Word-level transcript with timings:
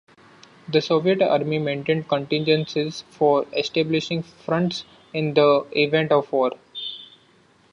The 0.67 0.81
Soviet 0.81 1.21
Army 1.21 1.59
maintained 1.59 2.09
contingencies 2.09 3.01
for 3.11 3.45
establishing 3.55 4.23
fronts 4.23 4.83
in 5.13 5.35
the 5.35 5.67
event 5.73 6.11
of 6.11 6.31
war. 6.31 6.53